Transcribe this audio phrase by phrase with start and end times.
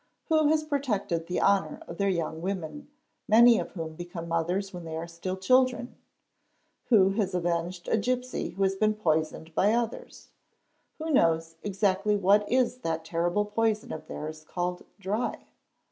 [0.29, 4.97] Who has protected the honour of their young_ women—many of whom become mothers when they
[4.97, 5.95] are still children?
[6.85, 10.29] Who has avenged a gipsy who has been poisoned by others?
[10.97, 15.45] Who_ knows exactly what is that terrible poison of theirs called "dry"?